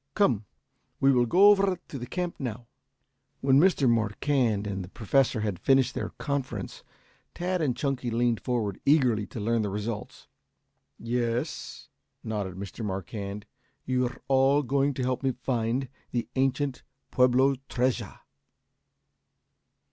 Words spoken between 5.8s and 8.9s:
their conference, Tad and Chunky leaned forward